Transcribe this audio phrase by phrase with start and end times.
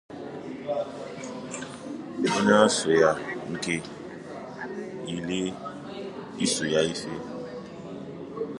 [2.35, 3.11] onye Asoya
[3.53, 3.75] nke
[5.15, 5.41] Ile
[6.45, 7.11] Isoya Ife